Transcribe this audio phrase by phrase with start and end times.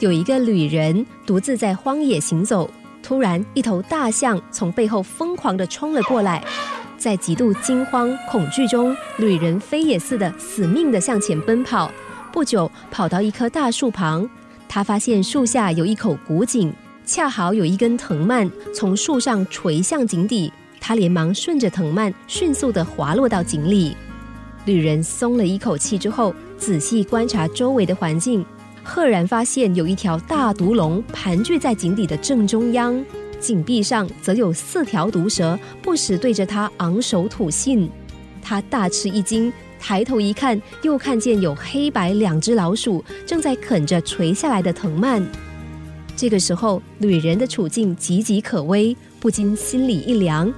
[0.00, 2.68] 有一个旅人独自在荒野行走，
[3.02, 6.42] 突然一头大象从背后疯狂地冲了过来，
[6.96, 11.92] 在极度惊慌恐惧中，旅人飞也似的死命地向前奔跑。
[12.32, 14.26] 不久，跑到一棵大树旁，
[14.66, 16.72] 他发现树下有一口古井，
[17.04, 23.94] 恰好有一根藤蔓从树上垂向井底，他连忙顺着藤蔓迅速地滑落到井里。
[24.64, 28.42] 旅人松了一口气之后，仔细观察周围的环境。
[28.92, 33.00] 赫然发现有一条大毒龙盘踞在井底的正中央，
[33.38, 37.88] 井壁上则有四条毒蛇不时对着他昂首吐信。
[38.42, 45.24] 他大吃一惊，抬头一看，又看见有黑白两只老鼠正在啃着垂下来的藤蔓。
[46.16, 50.52] 这个时候，女人的处境岌岌可危，不禁心里一凉。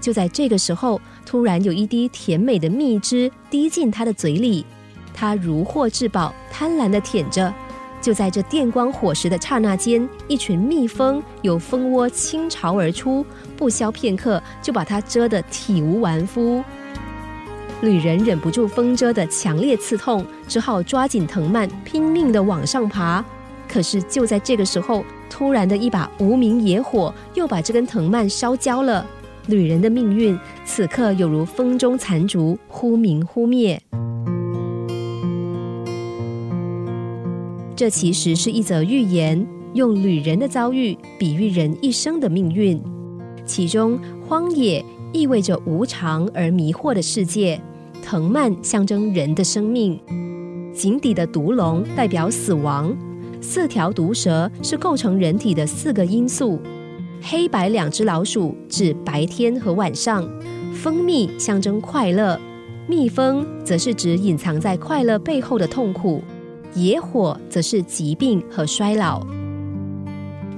[0.00, 4.64] 就在这个时候，突然有一滴甜美的蜜汁滴进他的嘴里。
[5.12, 7.52] 他如获至宝，贪婪地舔着。
[8.06, 16.62] 就在这电光火石的刹那间，一群蜜蜂有蜂窝倾巢而出，不消片刻，就把它蛰得体无完肤。
[17.80, 23.24] 旅人忍不住风蛰的强烈刺痛，只好抓紧藤蔓，拼命地往上爬。
[23.68, 29.04] 可是就在这个时候，突然的一把无名野火又把这根藤蔓烧焦了。
[29.48, 33.82] 旅人的命运此刻有如风中残烛，忽明忽灭。
[37.76, 42.82] 这其实是一则寓言，用旅人的遭遇比喻人一生的命运。
[43.44, 44.82] 其中，荒野
[45.12, 47.60] 意味着无常而迷惑的世界，
[48.02, 50.00] 藤蔓象征人的生命，
[50.72, 52.96] 井底的毒龙代表死亡，
[53.42, 56.58] 四条毒蛇是构成人体的四个因素，
[57.20, 60.26] 黑白两只老鼠指白天和晚上，
[60.72, 62.40] 蜂蜜象征快乐，
[62.88, 66.22] 蜜蜂则是指隐藏在快乐背后的痛苦。
[66.74, 69.26] 野火则是疾病和衰老。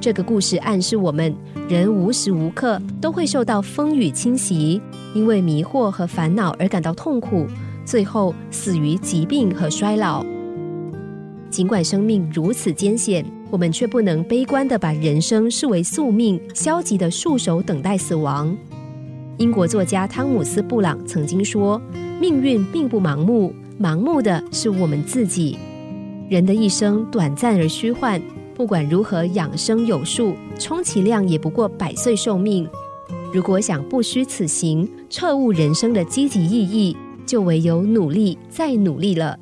[0.00, 1.34] 这个故事暗示我们，
[1.68, 4.80] 人无时无刻都会受到风雨侵袭，
[5.14, 7.46] 因为迷惑和烦恼而感到痛苦，
[7.84, 10.24] 最后死于疾病和衰老。
[11.50, 18.56] 尽管生命如此艰险，我们却不能悲观的把人生视为宿命，消极的束手等待死亡。
[19.38, 21.80] 英国作家汤姆斯·布朗曾经说
[22.20, 25.58] ：“命运并不盲目，盲目的是我们自己。”
[26.28, 28.20] 人的一生短暂而虚幻，
[28.52, 32.68] 不管如何养生有术，充其量也不过百岁寿命。
[33.32, 39.38] 如果想不虚此行，彻悟人生的积极意义，就唯有努力再努力了。